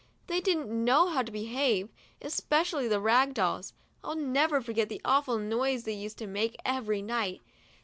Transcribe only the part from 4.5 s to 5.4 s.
forget the awful